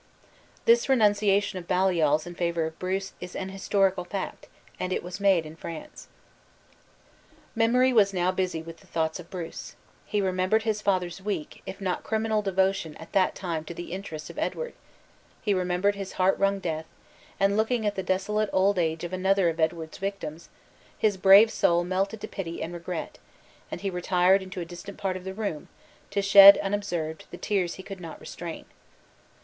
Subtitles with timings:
[0.65, 4.47] "This renunciation of Baliol's in favor of Bruce is an historical fact,
[4.79, 6.07] and it was made in France.
[7.55, 9.75] Memory was now busy with the thoughts of Bruce.
[10.07, 14.31] He remembered his father's weak, if not criminal devotion at that time to the interests
[14.31, 14.73] of Edward;
[15.43, 16.87] he remembered his heart wrung death;
[17.39, 20.49] and looking at the desolate old age of another of Edward's victims,
[20.97, 23.19] his brave soul melted to pity and regret,
[23.69, 25.67] and he retired into a distant part of the room,
[26.09, 28.65] to shed, unobserved, the tears he could not restrain.